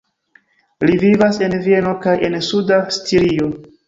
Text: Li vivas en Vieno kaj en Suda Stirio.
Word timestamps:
Li 0.89 0.95
vivas 1.03 1.37
en 1.47 1.53
Vieno 1.67 1.93
kaj 2.05 2.15
en 2.29 2.39
Suda 2.47 2.81
Stirio. 2.97 3.51